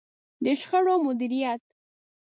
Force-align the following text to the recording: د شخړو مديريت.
د 0.43 0.45
شخړو 0.61 0.95
مديريت. 1.05 1.61